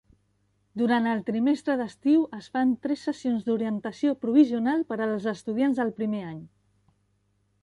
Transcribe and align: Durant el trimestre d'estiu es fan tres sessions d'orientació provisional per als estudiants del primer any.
Durant 0.81 1.09
el 1.09 1.19
trimestre 1.27 1.75
d'estiu 1.81 2.23
es 2.39 2.47
fan 2.55 2.71
tres 2.87 3.03
sessions 3.09 3.45
d'orientació 3.51 4.17
provisional 4.25 4.83
per 4.93 4.99
als 5.09 5.29
estudiants 5.37 5.83
del 5.85 5.95
primer 6.01 6.25
any. 6.35 6.45